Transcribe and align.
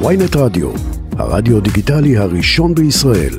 ויינט 0.00 0.36
רדיו, 0.36 0.72
הרדיו 1.18 1.60
דיגיטלי 1.60 2.16
הראשון 2.16 2.74
בישראל. 2.74 3.34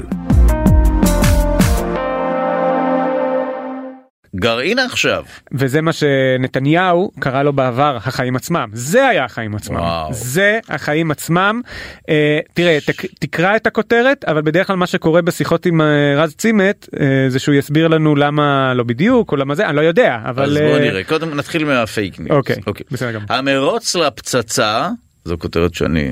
גרעין 4.36 4.80
עכשיו. 4.80 5.24
וזה 5.52 5.82
מה 5.82 5.94
שנתניהו 5.94 7.12
קרא 7.20 7.44
לו 7.44 7.54
בעבר 7.54 7.98
החיים 7.98 8.36
עצמם 8.36 8.70
זה 8.74 9.08
היה 9.08 9.26
החיים 9.26 9.56
עצמם 9.56 9.76
וואו. 9.76 10.14
זה 10.14 10.60
החיים 10.70 11.12
עצמם 11.12 11.62
אה, 12.10 12.40
תראה 12.54 12.78
תק, 12.86 13.06
תקרא 13.20 13.56
את 13.56 13.68
הכותרת 13.68 14.26
אבל 14.28 14.42
בדרך 14.42 14.68
כלל 14.68 14.76
מה 14.76 14.88
שקורה 14.88 15.22
בשיחות 15.22 15.66
עם 15.66 15.82
אה, 15.82 16.16
רז 16.18 16.36
צימת 16.36 16.90
אה, 17.00 17.06
זה 17.30 17.40
שהוא 17.40 17.56
יסביר 17.56 17.88
לנו 17.88 18.16
למה 18.16 18.74
לא 18.74 18.84
בדיוק 18.84 19.32
או 19.32 19.38
למה 19.38 19.56
זה 19.56 19.68
אני 19.68 19.76
לא 19.76 19.82
יודע 19.82 20.18
אבל 20.26 20.44
אז 20.44 20.58
בוא 20.58 20.78
אה, 20.78 20.80
נראה. 20.80 21.04
קודם 21.04 21.36
נתחיל 21.36 21.66
מהפייק 21.66 22.20
ניוז. 22.20 22.32
אוקיי, 22.68 22.86
בסדר 22.92 23.12
גמור. 23.12 23.26
המרוץ 23.30 23.96
לפצצה. 23.96 24.90
זו 25.26 25.40
כותרת 25.40 25.74
שאני 25.74 26.12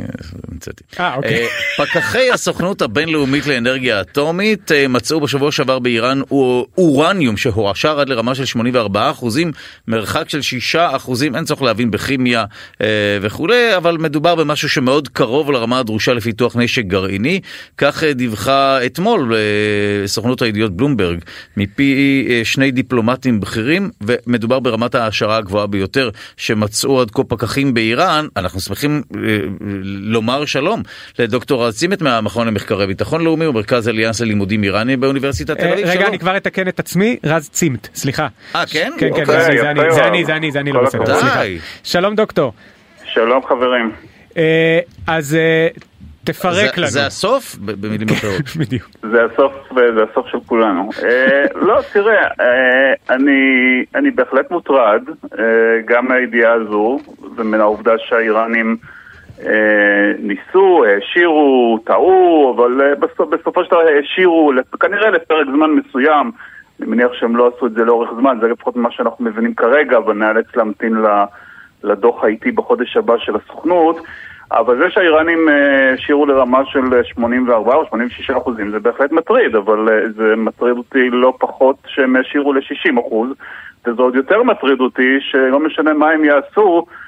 המצאתי. 0.52 0.84
אה, 1.00 1.16
אוקיי. 1.16 1.44
אה, 1.44 1.48
פקחי 1.86 2.32
הסוכנות 2.32 2.82
הבינלאומית 2.82 3.48
לאנרגיה 3.48 4.02
אטומית 4.02 4.72
אה, 4.72 4.88
מצאו 4.88 5.20
בשבוע 5.22 5.52
שעבר 5.52 5.80
באיראן 5.80 6.22
אור- 6.32 6.68
אורניום 6.78 7.38
שהועשר 7.38 8.00
עד 8.00 8.10
לרמה 8.10 8.36
של 8.36 8.46
84 8.46 9.12
אחוזים, 9.12 9.52
מרחק 9.88 10.30
של 10.30 10.42
6 10.42 10.76
אחוזים, 10.76 11.36
אין 11.36 11.46
צורך 11.46 11.62
להבין 11.62 11.92
בכימיה 11.92 12.46
אה, 12.82 12.88
וכולי, 13.22 13.78
אבל 13.78 13.98
מדובר 13.98 14.36
במשהו 14.36 14.70
שמאוד 14.70 15.08
קרוב 15.08 15.52
לרמה 15.52 15.80
הדרושה 15.80 16.14
לפיתוח 16.14 16.56
נשק 16.56 16.84
גרעיני. 16.86 17.40
כך 17.78 18.04
אה, 18.04 18.14
דיווחה 18.14 18.86
אתמול 18.86 19.34
אה, 19.36 19.40
סוכנות 20.08 20.42
הידיעות 20.42 20.78
בלומברג 20.78 21.20
מפי 21.58 21.94
אה, 22.30 22.42
שני 22.44 22.72
דיפלומטים 22.72 23.40
בכירים, 23.40 23.90
ומדובר 24.02 24.60
ברמת 24.60 24.96
ההעשרה 24.96 25.38
הגבוהה 25.38 25.68
ביותר 25.68 26.10
שמצאו 26.38 27.02
עד 27.02 27.12
כה 27.12 27.24
פקחים 27.24 27.74
באיראן. 27.74 28.28
אנחנו 28.38 28.60
שמחים 28.60 28.92
אה, 28.98 29.03
לומר 29.84 30.46
שלום 30.46 30.82
לדוקטור 31.20 31.66
רז 31.66 31.78
צימת 31.78 32.02
מהמכון 32.02 32.48
למחקרי 32.48 32.88
ביטחון 32.88 33.24
לאומי 33.24 33.46
ומרכז 33.46 33.90
אליאנס 33.90 34.22
ללימודים 34.22 34.64
איראני 34.64 34.98
באוניברסיטת 34.98 35.58
תל 35.58 35.66
אה, 35.66 35.74
אביב. 35.74 35.86
רגע 35.86 35.94
שלום. 35.94 36.08
אני 36.08 36.20
כבר 36.20 36.38
אתקן 36.38 36.68
את 36.68 36.80
עצמי 36.80 37.18
רז 37.24 37.50
צימת 37.50 37.88
סליחה. 37.96 38.28
אה, 38.56 38.66
כן? 38.66 38.92
כן 39.00 39.10
כן 39.16 39.22
אוקיי. 39.22 39.26
זה 39.26 39.72
אני, 39.72 39.82
זה 39.94 40.08
אני 40.08 40.26
זה. 40.26 40.36
אני 40.36 40.52
זה 40.52 40.60
אני 40.60 40.72
לא 40.72 40.84
בסדר. 40.84 41.20
סליחה. 41.20 41.42
שלום 41.84 42.16
דוקטור 42.16 42.54
שלום 43.14 43.42
חברים. 43.48 43.92
אה, 44.38 44.80
אז 45.08 45.36
אה, 45.36 45.68
תפרק 46.26 46.54
זה- 46.76 46.82
לנו 46.82 46.88
זה 46.88 47.06
הסוף? 47.06 47.56
ב- 47.56 47.86
במילים 47.86 48.08
אחרות. 48.10 48.42
בדיוק. 48.60 48.86
זה 49.12 49.26
הסוף, 49.26 49.54
זה 49.96 50.04
הסוף 50.12 50.28
של 50.28 50.38
כולנו. 50.46 50.90
אה, 51.04 51.46
לא, 51.56 51.80
תראה, 51.94 52.24
אה, 52.40 52.94
אני, 53.10 53.42
אני 53.96 54.12
בהחלט 54.12 54.52
מוטרד, 54.52 55.02
אה, 55.40 55.44
גם 55.86 56.08
מהידיעה 56.08 56.54
הזו, 56.54 57.00
ומן 57.36 57.60
העובדה 57.62 57.92
שהאיראנים 57.98 58.78
ניסו, 60.20 60.86
העשירו, 60.86 61.80
טעו, 61.86 62.54
אבל 62.56 62.94
בסופ, 63.00 63.30
בסופו 63.30 63.64
של 63.64 63.72
דבר 63.72 63.80
העשירו, 63.96 64.52
כנראה 64.80 65.10
לפרק 65.10 65.46
זמן 65.56 65.70
מסוים. 65.72 66.32
אני 66.80 66.88
מניח 66.90 67.12
שהם 67.14 67.36
לא 67.38 67.52
עשו 67.58 67.66
את 67.68 67.74
זה 67.74 67.86
לאורך 67.86 68.10
זמן, 68.20 68.38
זה 68.42 68.48
לפחות 68.48 68.76
מה 68.76 68.92
שאנחנו 68.92 69.26
מבינים 69.26 69.54
כרגע, 69.56 69.98
אבל 69.98 70.14
נאלץ 70.14 70.46
להמתין 70.56 70.94
ל- 70.94 71.24
לדוח 71.84 72.24
האיטי 72.24 72.52
בחודש 72.52 72.98
הבא 72.98 73.14
של 73.18 73.34
הסוכנות. 73.36 73.98
אבל 74.52 74.78
זה 74.78 74.90
שהאיראנים 74.90 75.50
אה, 75.50 75.94
השאירו 75.94 76.26
לרמה 76.26 76.66
של 76.66 76.94
אה, 76.94 77.04
84 77.04 77.76
או 77.76 77.86
86 77.88 78.30
אחוזים 78.30 78.72
זה 78.72 78.80
בהחלט 78.80 79.12
מטריד, 79.12 79.56
אבל 79.56 79.90
אה, 79.90 80.10
זה 80.16 80.36
מטריד 80.38 80.78
אותי 80.78 81.10
לא 81.10 81.34
פחות 81.40 81.76
שהם 81.88 82.16
השאירו 82.16 82.54
ל-60 82.54 83.00
אחוז, 83.08 83.30
וזה 83.88 84.02
עוד 84.02 84.16
יותר 84.16 84.44
מטריד 84.44 84.80
אותי 84.80 85.18
שלא 85.20 85.60
משנה 85.60 85.94
מה 85.94 86.10
הם 86.10 86.26
יעשו, 86.26 86.86
אה, 86.88 87.03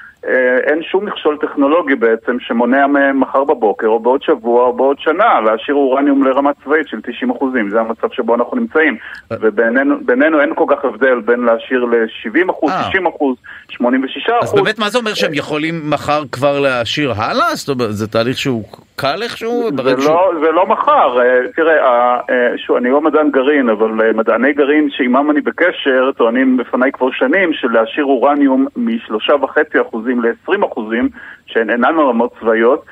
אין 0.66 0.82
שום 0.82 1.04
מכשול 1.04 1.38
טכנולוגי 1.40 1.94
בעצם 1.94 2.36
שמונע 2.40 2.86
מהם 2.86 3.20
מחר 3.20 3.44
בבוקר 3.44 3.86
או 3.86 4.00
בעוד 4.00 4.22
שבוע 4.22 4.64
או 4.66 4.72
בעוד 4.72 4.96
שנה 5.00 5.40
להשאיר 5.40 5.76
אורניום 5.76 6.24
לרמה 6.24 6.50
צבאית 6.64 6.88
של 6.88 7.00
90 7.00 7.30
אחוזים, 7.30 7.70
זה 7.70 7.80
המצב 7.80 8.08
שבו 8.12 8.34
אנחנו 8.34 8.56
נמצאים. 8.56 8.96
ובינינו 9.30 9.94
בינינו 10.04 10.40
אין 10.40 10.54
כל 10.54 10.64
כך 10.68 10.84
הבדל 10.84 11.20
בין 11.20 11.40
להשאיר 11.40 11.84
ל-70 11.84 12.50
אחוז, 12.50 12.70
אה. 12.70 12.82
60 12.88 13.06
אחוז, 13.06 13.36
86 13.68 14.28
אז 14.42 14.48
אחוז. 14.48 14.60
באמת 14.60 14.78
מה 14.78 14.90
זה 14.90 14.98
אומר 14.98 15.14
שהם 15.14 15.34
יכולים 15.34 15.90
מחר 15.90 16.22
כבר 16.32 16.60
להשאיר 16.60 17.12
הלאה? 17.16 17.54
זאת 17.54 17.68
אומרת, 17.68 17.96
זה 17.96 18.08
תהליך 18.08 18.38
שהוא 18.38 18.64
קל 18.96 19.22
איכשהו? 19.22 19.62
זה 19.70 19.76
ברגע 19.76 20.00
שהוא- 20.00 20.14
לא, 20.14 20.30
זה 20.40 20.52
לא 20.52 20.66
מחר, 20.66 21.20
אה, 21.20 21.38
תראה, 21.56 21.74
אה, 21.84 22.20
אה, 22.30 22.58
שוב, 22.58 22.76
אני 22.76 22.90
לא 22.90 23.00
מדען 23.00 23.30
גרעין, 23.30 23.68
אבל 23.68 23.88
מדעני 24.14 24.52
גרעין 24.52 24.88
שעימם 24.90 25.30
אני 25.30 25.40
בקשר 25.40 26.10
טוענים 26.16 26.56
בפניי 26.56 26.92
כבר 26.92 27.10
שנים 27.10 27.52
שלהשאיר 27.52 28.04
אורניום 28.04 28.66
משלושה 28.76 29.32
וחצי 29.42 29.80
אחוזים 29.80 30.22
ל-20 30.22 30.66
אחוזים, 30.66 31.08
שהן 31.46 31.70
אינן 31.70 31.98
רמות 31.98 32.30
צבאיות, 32.40 32.84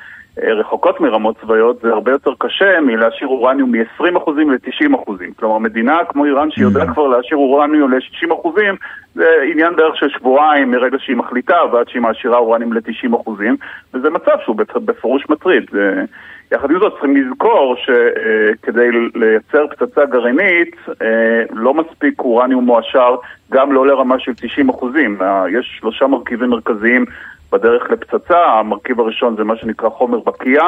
רחוקות 0.43 1.01
מרמות 1.01 1.35
צבאיות, 1.41 1.79
זה 1.81 1.89
הרבה 1.93 2.11
יותר 2.11 2.31
קשה 2.37 2.79
מלהשאיר 2.81 3.27
אורניום 3.29 3.71
מ-20 3.71 4.17
אחוזים 4.17 4.51
ל-90 4.51 4.95
אחוזים. 4.95 5.33
כלומר, 5.39 5.57
מדינה 5.57 5.97
כמו 6.09 6.25
איראן 6.25 6.51
שיודעת 6.51 6.89
כבר 6.89 7.07
להשאיר 7.07 7.37
אורניום 7.37 7.91
ל-60 7.93 8.33
אחוזים, 8.33 8.75
זה 9.15 9.25
עניין 9.51 9.75
בערך 9.75 9.95
של 9.95 10.09
שבועיים 10.09 10.71
מרגע 10.71 10.97
שהיא 10.99 11.15
מחליטה 11.17 11.57
ועד 11.71 11.89
שהיא 11.89 12.01
מעשירה 12.01 12.37
אורניום 12.37 12.73
ל-90 12.73 13.15
אחוזים, 13.21 13.55
וזה 13.93 14.09
מצב 14.09 14.35
שהוא 14.43 14.55
בפ- 14.55 14.79
בפירוש 14.85 15.29
מטריד. 15.29 15.63
זה- 15.71 16.03
יחד 16.51 16.71
עם 16.71 16.79
זאת 16.79 16.91
צריכים 16.91 17.15
לזכור 17.17 17.75
שכדי 17.75 18.87
לייצר 19.15 19.65
פצצה 19.67 20.05
גרעינית 20.05 20.75
אה, 21.01 21.07
לא 21.53 21.73
מספיק 21.73 22.19
אורניום 22.19 22.65
מועשר 22.65 23.15
גם 23.51 23.71
לא 23.71 23.87
לרמה 23.87 24.19
של 24.19 24.31
90 24.33 24.69
אחוזים. 24.69 25.17
אה, 25.21 25.45
יש 25.49 25.77
שלושה 25.79 26.07
מרכיבים 26.07 26.49
מרכזיים 26.49 27.05
בדרך 27.51 27.91
לפצצה, 27.91 28.45
המרכיב 28.45 28.99
הראשון 28.99 29.35
זה 29.37 29.43
מה 29.43 29.57
שנקרא 29.57 29.89
חומר 29.89 30.19
בקיע, 30.19 30.61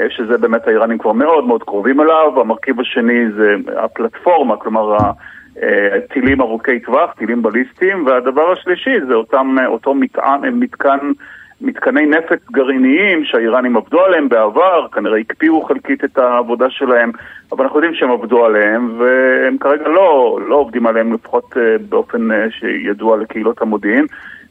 אה, 0.00 0.06
שזה 0.10 0.38
באמת 0.38 0.68
האיראנים 0.68 0.98
כבר 0.98 1.12
מאוד 1.12 1.44
מאוד 1.44 1.62
קרובים 1.62 2.00
אליו, 2.00 2.40
המרכיב 2.40 2.80
השני 2.80 3.30
זה 3.36 3.54
הפלטפורמה, 3.76 4.56
כלומר 4.56 4.94
ה- 4.94 5.12
אה, 5.62 5.98
ארוכי 6.40 6.80
טווח, 6.80 7.12
טילים 7.12 7.42
בליסטיים, 7.42 8.06
והדבר 8.06 8.52
השלישי 8.52 9.00
זה 9.08 9.14
אותם, 9.14 9.56
אה, 9.60 9.66
אותו 9.66 9.94
מטען, 9.94 10.40
מתקן, 10.44 10.98
מתקני 11.60 12.06
נפץ 12.06 12.40
גרעיניים 12.52 13.24
שהאיראנים 13.24 13.76
עבדו 13.76 14.00
עליהם 14.00 14.28
בעבר, 14.28 14.86
כנראה 14.92 15.18
הקפיאו 15.18 15.62
חלקית 15.62 16.04
את 16.04 16.18
העבודה 16.18 16.70
שלהם, 16.70 17.10
אבל 17.52 17.64
אנחנו 17.64 17.78
יודעים 17.78 17.94
שהם 17.94 18.10
עבדו 18.10 18.44
עליהם, 18.44 18.94
והם 18.98 19.58
כרגע 19.58 19.88
לא, 19.88 20.38
לא 20.48 20.56
עובדים 20.56 20.86
עליהם 20.86 21.12
לפחות 21.12 21.56
באופן 21.88 22.28
שידוע 22.50 23.16
לקהילות 23.16 23.62
המודיעין, 23.62 24.06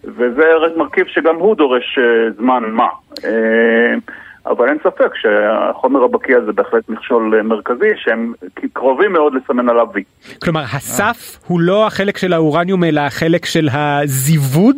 וזה 0.07 0.43
מרכיב 0.77 1.05
שגם 1.07 1.35
הוא 1.35 1.55
דורש 1.55 1.99
אה, 1.99 2.31
זמן 2.37 2.63
מה. 2.71 2.87
אה, 3.25 3.93
אבל 4.45 4.69
אין 4.69 4.77
ספק 4.83 5.15
שהחומר 5.15 6.03
הבקיע 6.03 6.41
זה 6.41 6.51
בהחלט 6.51 6.89
מכשול 6.89 7.35
אה, 7.37 7.43
מרכזי, 7.43 7.89
שהם 7.97 8.33
קרובים 8.73 9.13
מאוד 9.13 9.33
לסמן 9.33 9.69
עליו 9.69 9.87
וי. 9.93 10.03
כלומר 10.43 10.61
הסף 10.61 11.39
הוא 11.47 11.59
לא 11.61 11.87
החלק 11.87 12.17
של 12.17 12.33
האורניום 12.33 12.83
אלא 12.83 13.01
החלק 13.01 13.45
של 13.45 13.67
הזיווד? 13.73 14.75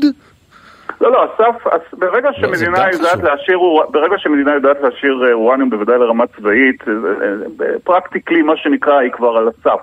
לא, 1.02 1.12
לא, 1.12 1.24
הסף, 1.24 1.68
הס- 1.68 2.00
ברגע 2.00 2.30
לא, 2.30 2.56
זה 2.56 2.66
שמדינה 2.66 2.86
יודעת. 2.94 3.24
להשאיר, 3.24 3.60
ברגע 3.90 4.16
שמדינה 4.18 4.54
יודעת 4.54 4.78
להשאיר 4.84 5.30
אורניום 5.34 5.70
בוודאי 5.70 5.98
לרמה 5.98 6.24
צבאית, 6.28 6.84
פרקטיקלי 7.84 8.42
מה 8.42 8.58
שנקרא 8.58 8.94
היא 9.00 9.12
כבר 9.12 9.38
על 9.38 9.48
הסף. 9.48 9.80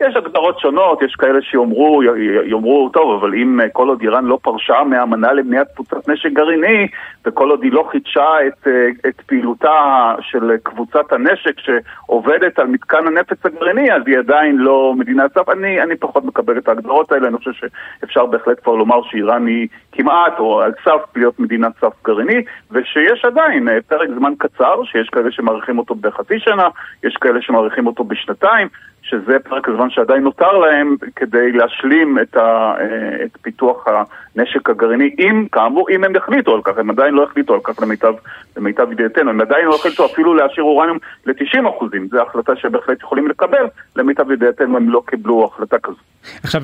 יש 0.00 0.16
הגדרות 0.16 0.58
שונות, 0.60 1.02
יש 1.02 1.14
כאלה 1.14 1.42
שיאמרו, 1.42 2.02
יאמרו, 2.46 2.90
טוב, 2.92 3.18
אבל 3.20 3.34
אם 3.34 3.60
אה, 3.60 3.68
כל 3.68 3.88
עוד 3.88 4.00
איראן 4.02 4.24
לא 4.24 4.38
פרשה 4.42 4.84
מהאמנה 4.84 5.32
למניעת 5.32 5.66
תפוצת 5.68 6.08
נשק 6.08 6.32
גרעיני, 6.32 6.86
וכל 7.24 7.50
עוד 7.50 7.62
היא 7.62 7.72
לא 7.72 7.88
חידשה 7.90 8.46
את, 8.46 8.68
אה, 8.68 8.88
את 9.08 9.20
פעילותה 9.20 10.14
של 10.20 10.56
קבוצת 10.62 11.12
הנשק 11.12 11.60
שעובדת 11.60 12.58
על 12.58 12.66
מתקן 12.66 13.06
הנפץ 13.06 13.46
הגרעיני, 13.46 13.92
אז 13.92 14.02
היא 14.06 14.18
עדיין 14.18 14.56
לא 14.56 14.94
מדינת 14.96 15.34
סף. 15.34 15.48
אני, 15.48 15.82
אני 15.82 15.96
פחות 15.96 16.24
מקבל 16.24 16.58
את 16.58 16.68
ההגדרות 16.68 17.12
האלה, 17.12 17.28
אני 17.28 17.36
חושב 17.36 17.52
שאפשר 17.52 18.26
בהחלט 18.26 18.62
כבר 18.62 18.74
לומר 18.74 19.02
שאיראן 19.10 19.46
היא 19.46 19.68
כמעט 19.92 20.38
או 20.38 20.60
על 20.60 20.72
סף 20.84 21.16
להיות 21.16 21.40
מדינת 21.40 21.72
סף 21.80 21.92
גרעיני, 22.04 22.42
ושיש 22.70 23.24
עדיין 23.24 23.68
אה, 23.68 23.78
פרק 23.88 24.08
זמן 24.18 24.32
קצר, 24.38 24.84
שיש 24.84 25.08
כאלה 25.08 25.32
שמעריכים 25.32 25.78
אותו 25.78 25.94
בחצי 25.94 26.38
שנה, 26.38 26.68
יש 27.04 27.16
כאלה 27.20 27.42
שמעריכים 27.42 27.86
אותו 27.86 28.04
בשנתיים, 28.04 28.68
שזה 29.08 29.38
פרק 29.38 29.68
הזמן 29.68 29.85
שעדיין 29.90 30.22
נותר 30.22 30.52
להם 30.52 30.96
כדי 31.16 31.52
להשלים 31.52 32.18
את, 32.22 32.36
ה, 32.36 32.74
אה, 32.80 33.24
את 33.24 33.36
פיתוח 33.42 33.84
הנשק 33.86 34.70
הגרעיני, 34.70 35.10
אם, 35.18 35.46
כאמור, 35.52 35.86
אם 35.90 36.04
הם 36.04 36.16
יחליטו 36.16 36.54
על 36.54 36.60
כך, 36.64 36.78
הם 36.78 36.90
עדיין 36.90 37.14
לא 37.14 37.24
החליטו 37.24 37.54
על 37.54 37.60
כך 37.64 37.82
למיטב, 37.82 38.12
למיטב 38.56 38.92
ידיעתנו, 38.92 39.30
הם 39.30 39.40
עדיין 39.40 39.66
לא 39.66 39.74
החליטו 39.74 40.06
אפילו 40.06 40.34
להשאיר 40.34 40.64
אורניום 40.64 40.98
ל-90 41.26 41.68
אחוזים, 41.68 42.08
זו 42.10 42.22
החלטה 42.22 42.56
שבהחלט 42.56 43.02
יכולים 43.02 43.28
לקבל, 43.28 43.66
למיטב 43.96 44.30
ידיעתנו 44.30 44.76
הם 44.76 44.90
לא 44.90 45.02
קיבלו 45.06 45.50
החלטה 45.52 45.76
כזו. 45.78 45.96
עכשיו 46.42 46.62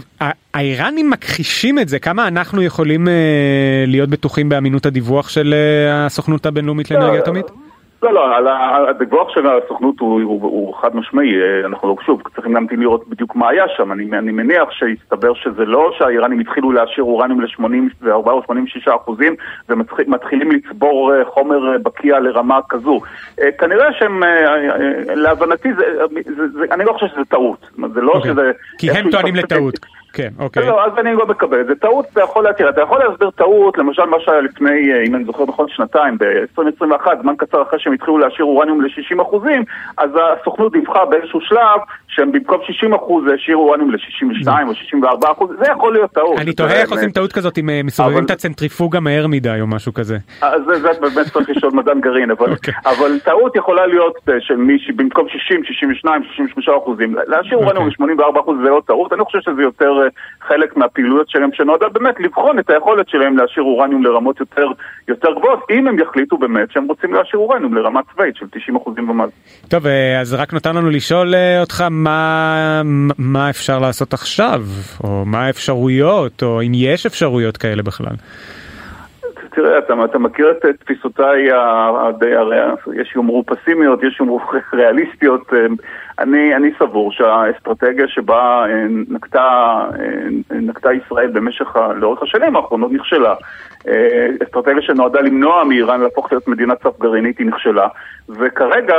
האיראנים 0.54 1.10
מכחישים 1.10 1.78
את 1.78 1.88
זה 1.88 1.98
כמה 1.98 2.28
אנחנו 2.28 2.62
יכולים 2.62 3.08
אה, 3.08 3.84
להיות 3.86 4.08
בטוחים 4.08 4.48
באמינות 4.48 4.86
הדיווח 4.86 5.28
של 5.28 5.54
אה, 5.54 6.06
הסוכנות 6.06 6.46
הבינלאומית 6.46 6.90
לאנרגיה 6.90 7.20
אטומית? 7.20 7.46
לא, 8.02 8.42
לא, 8.42 8.50
הדיווח 8.90 9.28
של 9.34 9.46
הסוכנות 9.46 10.00
הוא, 10.00 10.22
הוא, 10.22 10.42
הוא 10.42 10.74
חד 10.74 10.96
משמעי, 10.96 11.34
אנחנו 11.64 11.88
לא, 11.88 11.96
שוב, 12.06 12.22
צריכים 12.34 12.54
להמתין 12.54 12.80
לראות 12.80 13.08
בדיוק 13.08 13.36
מה 13.36 13.48
היה 13.48 13.64
שם, 13.76 13.92
אני, 13.92 14.18
אני 14.18 14.32
מניח 14.32 14.70
שהסתבר 14.70 15.34
שזה 15.34 15.64
לא 15.64 15.92
שהאיראנים 15.98 16.40
התחילו 16.40 16.72
להשאיר 16.72 17.04
אורניום 17.04 17.40
ל-84 17.40 18.06
או 18.12 18.42
86 18.44 18.88
אחוזים 18.88 19.34
ומתחילים 19.68 20.50
לצבור 20.50 21.12
חומר 21.24 21.78
בקיע 21.82 22.20
לרמה 22.20 22.60
כזו. 22.68 23.00
כנראה 23.58 23.92
שהם, 23.98 24.22
להבנתי, 25.14 25.74
זה, 25.74 25.84
זה, 26.36 26.48
זה, 26.48 26.64
אני 26.70 26.84
לא 26.84 26.92
חושב 26.92 27.06
שזה 27.06 27.24
טעות, 27.28 27.70
זה 27.94 28.00
לא 28.00 28.12
okay. 28.12 28.16
אוקיי. 28.16 28.30
שזה... 28.30 28.50
כי 28.78 28.90
הם 28.90 29.10
טוענים 29.10 29.34
לטעות. 29.34 30.01
כן, 30.12 30.28
אוקיי. 30.38 30.66
לא, 30.66 30.84
אז 30.84 30.92
אני 30.98 31.14
לא 31.14 31.26
מקבל 31.26 31.60
את 31.60 31.66
זה. 31.66 31.74
טעות, 31.74 32.06
אתה 32.12 32.20
יכול 32.20 32.44
להתיר. 32.44 32.68
אתה 32.68 32.80
יכול 32.80 32.98
להסביר 32.98 33.30
טעות, 33.30 33.78
למשל 33.78 34.04
מה 34.04 34.16
שהיה 34.20 34.40
לפני, 34.40 34.92
אה, 34.92 35.02
אם 35.06 35.14
אני 35.14 35.24
זוכר 35.24 35.44
נכון, 35.48 35.66
שנתיים, 35.68 36.18
ב-2021, 36.18 37.06
זמן 37.22 37.34
קצר 37.38 37.62
אחרי 37.62 37.78
שהם 37.80 37.92
התחילו 37.92 38.18
להשאיר 38.18 38.44
אורניום 38.44 38.82
ל-60 38.82 39.22
אחוזים, 39.22 39.64
אז 39.96 40.10
הסוכנות 40.40 40.72
דיווחה 40.72 41.04
באיזשהו 41.04 41.40
שלב 41.40 41.80
שהם 42.08 42.32
במקום 42.32 42.60
60 42.66 42.94
אחוז 42.94 43.24
השאירו 43.34 43.68
אורניום 43.68 43.90
ל-62 43.90 44.48
או 44.66 44.74
64 44.74 45.32
אחוז, 45.32 45.50
זה 45.58 45.72
יכול 45.72 45.92
להיות 45.92 46.10
טעות. 46.10 46.38
אני 46.38 46.52
תוהה 46.52 46.80
איך 46.80 46.90
עושים 46.90 47.10
טעות 47.10 47.32
כזאת 47.32 47.58
אם 47.58 47.70
אה, 47.70 47.80
מסובבים 47.84 48.24
את 48.24 48.30
הצנטריפוגה 48.30 49.00
מהר 49.00 49.26
מדי 49.26 49.60
או 49.60 49.66
משהו 49.66 49.94
כזה. 49.94 50.18
אז 50.40 50.62
זה 50.66 50.90
באמת 51.00 51.26
צריך 51.32 51.50
לשאול 51.50 51.72
מדען 51.72 52.00
גרעין, 52.00 52.30
אוקיי. 52.30 52.74
אבל 52.86 53.18
טעות 53.24 53.56
יכולה 53.56 53.86
להיות 53.86 54.14
אה, 54.28 54.34
של 54.40 54.56
מי 54.56 54.78
שבמקום 54.78 55.28
60, 55.28 55.64
62, 55.64 56.22
63 56.24 56.68
אחוזים, 56.82 57.14
להשאיר 57.26 57.58
אורניום 57.58 57.88
אוקיי. 58.00 58.16
ל-84 58.16 58.40
אחוז 58.40 58.56
זה 58.64 58.68
לא 58.68 58.82
טעות, 58.86 59.12
אני 59.12 59.24
חושב 59.24 59.40
שזה 59.40 59.62
יותר 59.62 60.01
חלק 60.40 60.76
מהפעילויות 60.76 61.28
שלהם 61.28 61.50
שנועדה 61.52 61.88
באמת 61.88 62.20
לבחון 62.20 62.58
את 62.58 62.70
היכולת 62.70 63.08
שלהם 63.08 63.36
להשאיר 63.36 63.64
אורניום 63.64 64.04
לרמות 64.04 64.40
יותר, 64.40 64.66
יותר 65.08 65.28
גבוהות, 65.32 65.60
אם 65.70 65.88
הם 65.88 65.98
יחליטו 65.98 66.38
באמת 66.38 66.70
שהם 66.70 66.84
רוצים 66.84 67.14
להשאיר 67.14 67.40
אורניום 67.40 67.74
לרמה 67.74 68.00
צבאית 68.14 68.36
של 68.36 68.46
90% 68.74 68.78
ומעלה. 68.96 69.30
טוב, 69.68 69.86
אה, 69.86 70.20
אז 70.20 70.34
רק 70.34 70.52
נותן 70.52 70.76
לנו 70.76 70.90
לשאול 70.90 71.34
אה, 71.34 71.60
אותך 71.60 71.84
מה, 71.90 72.82
מה 73.18 73.50
אפשר 73.50 73.78
לעשות 73.78 74.12
עכשיו, 74.12 74.60
או 75.04 75.24
מה 75.26 75.46
האפשרויות, 75.46 76.42
או 76.42 76.62
אם 76.62 76.72
יש 76.74 77.06
אפשרויות 77.06 77.56
כאלה 77.56 77.82
בכלל. 77.82 78.16
תראה, 79.54 79.78
אתה, 79.78 79.94
אתה 80.04 80.18
מכיר 80.18 80.50
את 80.50 80.66
תפיסותיי 80.80 81.48
הדי, 81.52 82.34
הרי 82.34 82.56
יש 82.94 83.12
יאמרו 83.16 83.44
פסימיות, 83.46 84.02
יש 84.02 84.20
יאמרו 84.20 84.40
ריאליסטיות. 84.72 85.52
אה, 86.18 86.24
אני, 86.24 86.56
אני 86.56 86.70
סבור 86.78 87.12
שהאסטרטגיה 87.12 88.08
שבה 88.08 88.64
אה, 88.68 88.84
נקטה, 89.08 89.80
אה, 90.00 90.58
נקטה 90.60 90.92
ישראל 90.92 91.28
במשך, 91.28 91.76
לאורך 91.96 92.22
השנים 92.22 92.56
האחרונות 92.56 92.92
נכשלה. 92.92 93.34
אסטרטגיה 94.42 94.82
שנועדה 94.82 95.20
למנוע 95.20 95.64
מאיראן 95.64 96.00
להפוך 96.00 96.32
להיות 96.32 96.48
מדינת 96.48 96.82
סף 96.82 96.98
גרעינית 97.00 97.38
היא 97.38 97.46
נכשלה. 97.46 97.88
וכרגע 98.28 98.96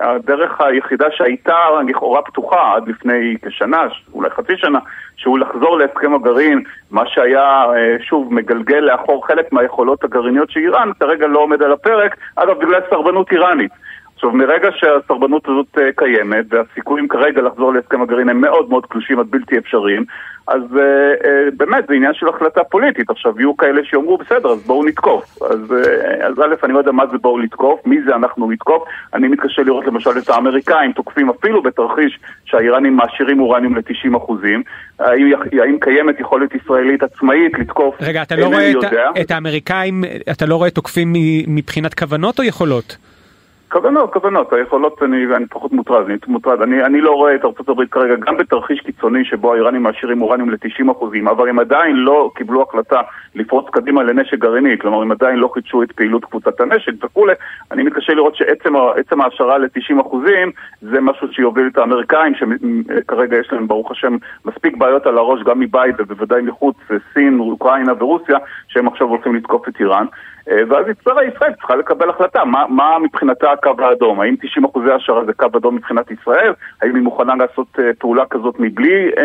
הדרך 0.00 0.60
היחידה 0.60 1.06
שהייתה 1.10 1.56
לכאורה 1.88 2.22
פתוחה 2.22 2.74
עד 2.76 2.88
לפני 2.88 3.36
כשנה, 3.42 3.82
אולי 4.14 4.30
חצי 4.30 4.52
שנה, 4.56 4.78
שהוא 5.16 5.38
לחזור 5.38 5.78
להסכם 5.78 6.14
הגרעין, 6.14 6.62
מה 6.90 7.02
שהיה, 7.06 7.64
שוב, 8.00 8.34
מגלגל 8.34 8.80
לאחור 8.80 9.26
חלק 9.26 9.52
מהיכולות 9.52 10.04
הגרעיניות 10.04 10.50
של 10.50 10.60
איראן, 10.60 10.90
כרגע 11.00 11.26
לא 11.26 11.38
עומד 11.38 11.62
על 11.62 11.72
הפרק, 11.72 12.16
אגב, 12.36 12.58
בגלל 12.58 12.80
סרבנות 12.90 13.32
איראנית. 13.32 13.72
עכשיו, 14.24 14.36
מרגע 14.36 14.68
שהסרבנות 14.72 15.48
הזאת 15.48 15.78
אה, 15.78 15.92
קיימת, 15.96 16.44
והסיכויים 16.48 17.08
כרגע 17.08 17.42
לחזור 17.42 17.72
להסכם 17.72 18.02
הגרעין 18.02 18.28
הם 18.28 18.40
מאוד 18.40 18.68
מאוד 18.68 18.86
קלושים 18.86 19.18
עד 19.18 19.26
בלתי 19.30 19.58
אפשריים, 19.58 20.04
אז 20.46 20.62
uh, 20.72 20.76
uh, 20.76 21.26
באמת 21.56 21.84
זה 21.88 21.94
עניין 21.94 22.14
של 22.14 22.28
החלטה 22.28 22.64
פוליטית. 22.64 23.10
עכשיו, 23.10 23.40
יהיו 23.40 23.56
כאלה 23.56 23.84
שיאמרו, 23.84 24.18
בסדר, 24.18 24.50
אז 24.50 24.62
בואו 24.66 24.84
נתקוף. 24.84 25.42
אז, 25.42 25.58
uh, 25.70 26.24
אז 26.24 26.40
א', 26.40 26.54
אני 26.64 26.72
לא 26.72 26.78
יודע 26.78 26.92
מה 26.92 27.06
זה 27.06 27.18
בואו 27.18 27.38
לתקוף, 27.38 27.80
מי 27.86 28.02
זה 28.06 28.14
אנחנו 28.14 28.50
נתקוף. 28.50 28.82
אני 29.14 29.28
מתקשה 29.28 29.62
לראות 29.62 29.86
למשל 29.86 30.10
את 30.18 30.28
האמריקאים 30.28 30.92
תוקפים 30.92 31.30
אפילו 31.30 31.62
בתרחיש 31.62 32.18
שהאיראנים 32.44 32.96
מעשירים 32.96 33.40
אורניום 33.40 33.76
ל-90 33.76 34.16
אחוזים. 34.16 34.62
האם, 34.98 35.32
האם 35.62 35.78
קיימת 35.80 36.20
יכולת 36.20 36.54
ישראלית 36.54 37.02
עצמאית 37.02 37.58
לתקוף? 37.58 37.94
רגע, 38.00 38.22
אתה 38.22 38.36
לא 38.36 38.46
רואה 38.46 38.70
את, 38.70 38.76
את 39.20 39.30
האמריקאים, 39.30 40.04
אתה 40.30 40.46
לא 40.46 40.56
רואה 40.56 40.70
תוקפים 40.70 41.12
מבחינת 41.46 41.94
כוונות 41.94 42.38
או 42.38 42.44
יכולות? 42.44 42.96
כוונות, 43.72 44.12
כוונות, 44.12 44.52
היכולות, 44.52 45.02
אני, 45.02 45.26
אני 45.36 45.46
פחות 45.46 45.72
מוטרד, 45.72 46.04
אני 46.04 46.16
מוטרד. 46.26 46.62
אני, 46.62 46.84
אני 46.84 47.00
לא 47.00 47.10
רואה 47.10 47.34
את 47.34 47.44
ארה"ב 47.44 47.84
כרגע 47.90 48.14
גם 48.14 48.36
בתרחיש 48.36 48.80
קיצוני 48.80 49.24
שבו 49.24 49.52
האיראנים 49.52 49.82
מעשירים 49.82 50.22
אורניום 50.22 50.50
ל-90%, 50.50 51.30
אבל 51.30 51.48
הם 51.48 51.58
עדיין 51.58 51.96
לא 51.96 52.30
קיבלו 52.34 52.62
החלטה 52.62 53.00
לפרוץ 53.34 53.66
קדימה 53.70 54.02
לנשק 54.02 54.38
גרעיני, 54.38 54.78
כלומר 54.78 55.02
הם 55.02 55.12
עדיין 55.12 55.36
לא 55.36 55.50
חידשו 55.54 55.82
את 55.82 55.92
פעילות 55.92 56.24
קבוצת 56.24 56.60
הנשק 56.60 56.92
וכולי. 57.04 57.32
אני 57.70 57.82
מתקשה 57.82 58.14
לראות 58.14 58.36
שעצם 58.36 59.20
ההשערה 59.20 59.58
ל-90% 59.58 60.16
זה 60.80 61.00
משהו 61.00 61.28
שיוביל 61.32 61.66
את 61.72 61.78
האמריקאים, 61.78 62.32
שכרגע 62.34 63.36
יש 63.36 63.52
להם 63.52 63.68
ברוך 63.68 63.90
השם 63.90 64.16
מספיק 64.44 64.76
בעיות 64.76 65.06
על 65.06 65.18
הראש 65.18 65.42
גם 65.42 65.60
מבית 65.60 65.94
ובוודאי 65.98 66.42
מחוץ, 66.42 66.76
סין, 67.14 67.38
אוקראינה 67.40 67.92
ורוסיה, 67.98 68.38
שהם 68.68 68.88
עכשיו 68.88 69.08
הולכים 69.08 69.34
לתקוף 69.34 69.68
את 69.68 69.80
איראן. 69.80 70.06
אה, 70.50 70.62
ואז 70.68 70.86
ישראל, 71.34 71.52
צריכה 71.52 71.76
לקבל 71.76 72.10
החלטה, 72.10 72.44
מה, 72.44 72.64
מה 72.68 72.98
מבחינתה 72.98 73.50
הקו 73.50 73.74
האדום? 73.78 74.20
האם 74.20 74.36
90 74.42 74.64
אחוזי 74.64 74.90
השערה 74.90 75.24
זה 75.24 75.32
קו 75.32 75.46
אדום 75.56 75.76
מבחינת 75.76 76.10
ישראל? 76.10 76.52
האם 76.82 76.94
היא 76.94 77.02
מוכנה 77.02 77.34
לעשות 77.34 77.66
uh, 77.78 77.82
פעולה 77.98 78.26
כזאת 78.26 78.54
מבלי, 78.58 79.10
uh, 79.10 79.20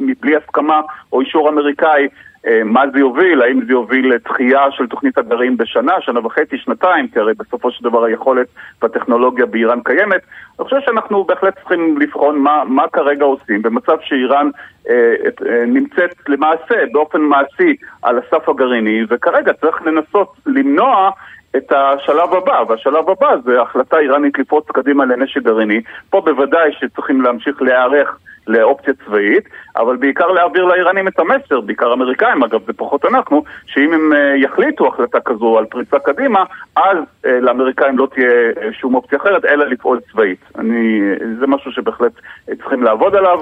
מבלי 0.00 0.36
הסכמה 0.36 0.80
או 1.12 1.20
אישור 1.20 1.48
אמריקאי? 1.48 2.08
אה, 2.46 2.64
מה 2.64 2.82
זה 2.92 2.98
יוביל, 2.98 3.42
האם 3.42 3.64
זה 3.66 3.72
יוביל 3.72 4.14
לדחייה 4.14 4.60
של 4.70 4.86
תוכנית 4.86 5.18
הגרעין 5.18 5.56
בשנה, 5.56 5.92
שנה 6.00 6.26
וחצי, 6.26 6.58
שנתיים, 6.58 7.08
כי 7.08 7.18
הרי 7.18 7.32
בסופו 7.38 7.70
של 7.70 7.84
דבר 7.84 8.04
היכולת 8.04 8.46
והטכנולוגיה 8.82 9.46
באיראן 9.46 9.80
קיימת. 9.84 10.20
אני 10.58 10.64
חושב 10.64 10.76
שאנחנו 10.86 11.24
בהחלט 11.24 11.58
צריכים 11.58 11.98
לבחון 11.98 12.38
מה, 12.38 12.64
מה 12.64 12.88
כרגע 12.88 13.24
עושים 13.24 13.62
במצב 13.62 13.96
שאיראן 14.00 14.50
אה, 14.90 15.14
אה, 15.46 15.64
נמצאת 15.66 16.14
למעשה, 16.28 16.74
באופן 16.92 17.20
מעשי, 17.20 17.76
על 18.02 18.18
הסף 18.18 18.48
הגרעיני, 18.48 19.02
וכרגע 19.08 19.52
צריך 19.52 19.82
לנסות 19.82 20.32
למנוע 20.46 21.10
את 21.56 21.72
השלב 21.72 22.34
הבא, 22.34 22.62
והשלב 22.68 23.10
הבא 23.10 23.36
זה 23.44 23.60
החלטה 23.60 23.98
איראנית 23.98 24.38
לפרוץ 24.38 24.66
קדימה 24.70 25.04
לנשק 25.04 25.42
גרעיני. 25.42 25.80
פה 26.10 26.20
בוודאי 26.20 26.72
שצריכים 26.72 27.22
להמשיך 27.22 27.62
להיערך 27.62 28.18
לאופציה 28.46 28.94
צבאית, 29.06 29.44
אבל 29.76 29.96
בעיקר 29.96 30.26
להעביר 30.26 30.64
לאיראנים 30.64 31.08
את 31.08 31.18
המסר, 31.18 31.60
בעיקר 31.60 31.92
אמריקאים, 31.92 32.42
אגב, 32.42 32.60
זה 32.66 32.72
פחות 32.72 33.04
אנחנו, 33.04 33.44
שאם 33.66 33.92
הם 33.92 34.12
אה, 34.12 34.36
יחליטו 34.36 34.88
החלטה 34.88 35.20
כזו 35.20 35.58
על 35.58 35.64
פריצה 35.64 35.98
קדימה, 35.98 36.44
אז 36.76 36.98
אה, 37.26 37.40
לאמריקאים 37.40 37.98
לא 37.98 38.08
תהיה 38.14 38.30
אה, 38.62 38.72
שום 38.72 38.94
אופציה 38.94 39.18
אחרת, 39.18 39.44
אלא 39.44 39.64
לפעול 39.66 40.00
צבאית. 40.12 40.40
אני, 40.58 41.00
זה 41.40 41.46
משהו 41.46 41.72
שבהחלט 41.72 42.12
צריכים 42.56 42.82
לעבוד 42.82 43.14
עליו, 43.14 43.40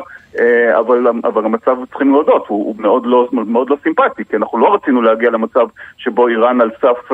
אבל, 0.79 1.07
אבל 1.25 1.45
המצב, 1.45 1.77
צריכים 1.89 2.13
להודות, 2.13 2.47
הוא, 2.47 2.67
הוא 2.67 2.75
מאוד, 2.79 3.07
לא, 3.07 3.29
מאוד 3.33 3.71
לא 3.71 3.77
סימפטי, 3.83 4.25
כי 4.25 4.37
אנחנו 4.37 4.59
לא 4.59 4.75
רצינו 4.75 5.03
להגיע 5.03 5.31
למצב 5.31 5.67
שבו 5.97 6.29
איראן 6.29 6.61
על 6.61 6.71
סף... 6.81 7.13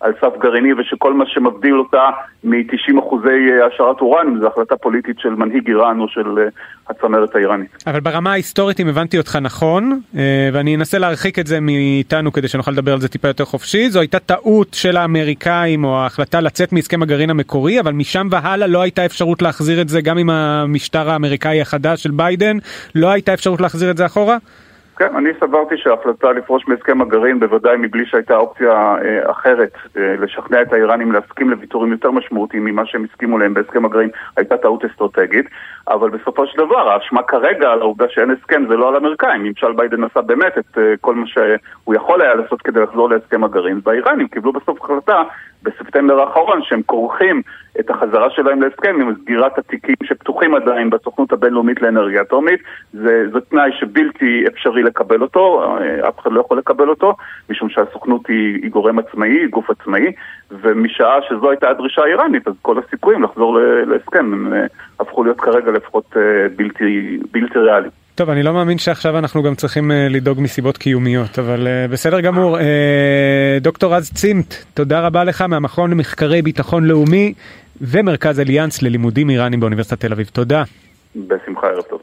על 0.00 0.12
סף 0.20 0.32
גרעיני 0.42 0.72
ושכל 0.72 1.14
מה 1.14 1.24
שמבדיל 1.26 1.78
אותה 1.78 2.10
מ-90 2.44 2.98
אחוזי 3.00 3.28
אה, 3.28 3.66
השערת 3.66 4.00
אורניום 4.00 4.38
זה 4.40 4.46
החלטה 4.46 4.76
פוליטית 4.76 5.18
של 5.18 5.28
מנהיג 5.28 5.68
איראן 5.68 6.00
או 6.00 6.08
של 6.08 6.38
אה, 6.38 6.44
הצמרת 6.88 7.34
האיראנית. 7.34 7.84
אבל 7.86 8.00
ברמה 8.00 8.30
ההיסטורית 8.30 8.80
אם 8.80 8.88
הבנתי 8.88 9.18
אותך 9.18 9.38
נכון 9.42 10.00
אה, 10.16 10.50
ואני 10.52 10.76
אנסה 10.76 10.98
להרחיק 10.98 11.38
את 11.38 11.46
זה 11.46 11.60
מאיתנו 11.60 12.32
כדי 12.32 12.48
שנוכל 12.48 12.70
לדבר 12.70 12.92
על 12.92 13.00
זה 13.00 13.08
טיפה 13.08 13.28
יותר 13.28 13.44
חופשי 13.44 13.90
זו 13.90 14.00
הייתה 14.00 14.18
טעות 14.18 14.74
של 14.74 14.96
האמריקאים 14.96 15.84
או 15.84 15.96
ההחלטה 15.96 16.40
לצאת 16.40 16.72
מהסכם 16.72 17.02
הגרעין 17.02 17.30
המקורי 17.30 17.80
אבל 17.80 17.92
משם 17.92 18.28
והלאה 18.30 18.66
לא 18.66 18.82
הייתה 18.82 19.06
אפשרות 19.06 19.42
להחזיר 19.42 19.80
את 19.80 19.88
זה 19.88 20.00
גם 20.00 20.18
עם 20.18 20.30
המשטר 20.30 21.10
האמריקאי 21.10 21.60
החדש 21.60 22.02
של 22.02 22.10
ביידן 22.10 22.56
לא 22.94 23.10
הייתה 23.10 23.34
אפשרות 23.34 23.60
להחזיר 23.60 23.90
את 23.90 23.96
זה 23.96 24.06
אחורה? 24.06 24.36
כן, 24.98 25.16
אני 25.16 25.30
סברתי 25.40 25.74
שההחלטה 25.76 26.32
לפרוש 26.32 26.68
מהסכם 26.68 27.00
הגרעין, 27.00 27.40
בוודאי 27.40 27.76
מבלי 27.76 28.06
שהייתה 28.06 28.36
אופציה 28.36 28.72
אה, 28.72 29.30
אחרת 29.30 29.72
אה, 29.96 30.14
לשכנע 30.18 30.62
את 30.62 30.72
האיראנים 30.72 31.12
להסכים 31.12 31.50
לוויתורים 31.50 31.92
יותר 31.92 32.10
משמעותיים 32.10 32.64
ממה 32.64 32.86
שהם 32.86 33.04
הסכימו 33.04 33.38
להם 33.38 33.54
בהסכם 33.54 33.84
הגרעין, 33.84 34.10
הייתה 34.36 34.56
טעות 34.56 34.84
אסטרטגית. 34.84 35.46
אבל 35.88 36.10
בסופו 36.10 36.46
של 36.46 36.58
דבר, 36.58 36.90
האשמה 36.90 37.22
כרגע 37.22 37.68
על 37.68 37.80
העובדה 37.80 38.04
שאין 38.08 38.30
הסכם 38.30 38.64
זה 38.68 38.76
לא 38.76 38.88
על 38.88 38.94
האמריקאים. 38.94 39.42
ממשל 39.42 39.72
ביידן 39.72 40.04
עשה 40.04 40.20
באמת 40.20 40.58
את 40.58 40.78
אה, 40.78 40.94
כל 41.00 41.14
מה 41.14 41.26
שהוא 41.26 41.94
יכול 41.94 42.22
היה 42.22 42.34
לעשות 42.34 42.62
כדי 42.62 42.80
לחזור 42.80 43.10
להסכם 43.10 43.44
הגרעין, 43.44 43.80
והאיראנים 43.84 44.28
קיבלו 44.28 44.52
בסוף 44.52 44.82
החלטה 44.82 45.22
בספטמבר 45.66 46.20
האחרון 46.20 46.60
שהם 46.62 46.82
כורכים 46.86 47.42
את 47.80 47.90
החזרה 47.90 48.30
שלהם 48.30 48.62
להסכם 48.62 49.00
עם 49.00 49.14
סגירת 49.22 49.58
התיקים 49.58 49.94
שפתוחים 50.04 50.54
עדיין 50.54 50.90
בסוכנות 50.90 51.32
הבינלאומית 51.32 51.82
לאנרגיה 51.82 52.22
אטומית. 52.22 52.60
זה, 52.92 53.24
זה 53.32 53.40
תנאי 53.40 53.70
שבלתי 53.80 54.44
אפשרי 54.48 54.82
לקבל 54.82 55.22
אותו, 55.22 55.62
אה, 55.80 56.08
אף 56.08 56.18
אחד 56.18 56.32
לא 56.32 56.40
יכול 56.40 56.58
לקבל 56.58 56.88
אותו, 56.88 57.16
משום 57.50 57.68
שהסוכנות 57.68 58.26
היא, 58.28 58.58
היא 58.62 58.70
גורם 58.70 58.98
עצמאי, 58.98 59.28
היא 59.28 59.48
גוף 59.48 59.70
עצמאי, 59.70 60.12
ומשעה 60.50 61.18
שזו 61.28 61.50
הייתה 61.50 61.70
הדרישה 61.70 62.02
האיראנית, 62.02 62.48
אז 62.48 62.54
כל 62.62 62.76
הסיכויים 62.78 63.22
לחזור 63.22 63.58
להסכם 63.86 64.18
הם 64.32 64.52
אה, 64.52 64.66
הפכו 65.00 65.24
להיות 65.24 65.40
כרגע 65.40 65.70
לפחות 65.70 66.16
בלתי, 66.56 67.18
בלתי 67.32 67.58
ריאליים. 67.58 68.05
טוב, 68.16 68.30
אני 68.30 68.42
לא 68.42 68.52
מאמין 68.52 68.78
שעכשיו 68.78 69.18
אנחנו 69.18 69.42
גם 69.42 69.54
צריכים 69.54 69.90
אה, 69.90 70.08
לדאוג 70.10 70.40
מסיבות 70.40 70.78
קיומיות, 70.78 71.38
אבל 71.38 71.66
אה, 71.66 71.88
בסדר 71.88 72.20
גמור. 72.20 72.58
אה, 72.58 73.58
דוקטור 73.60 73.94
רז 73.94 74.10
צימת, 74.14 74.64
תודה 74.74 75.00
רבה 75.00 75.24
לך 75.24 75.42
מהמכון 75.42 75.90
למחקרי 75.90 76.42
ביטחון 76.42 76.84
לאומי 76.84 77.34
ומרכז 77.80 78.40
אליאנס 78.40 78.82
ללימודים 78.82 79.30
איראנים 79.30 79.60
באוניברסיטת 79.60 80.00
תל 80.00 80.12
אביב. 80.12 80.30
תודה. 80.32 80.62
בשמחה, 81.16 81.66
ערב 81.66 81.82
טוב. 81.82 82.00